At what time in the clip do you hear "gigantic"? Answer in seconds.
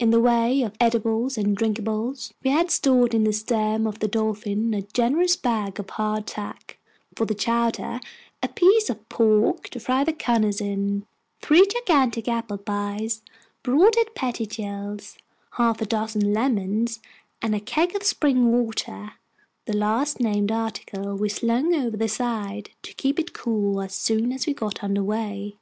11.68-12.26